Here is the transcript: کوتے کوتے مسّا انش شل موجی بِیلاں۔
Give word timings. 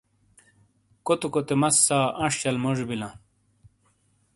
کوتے 1.05 1.27
کوتے 1.33 1.55
مسّا 1.61 1.99
انش 2.21 2.33
شل 2.41 2.55
موجی 2.63 2.85
بِیلاں۔ 2.89 3.13